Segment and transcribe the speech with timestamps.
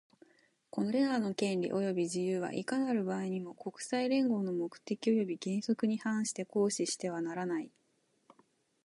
[0.71, 7.69] これらの権利及び自由は、いかなる場合にも、国際連合の目的及び原則に反して行使してはならない。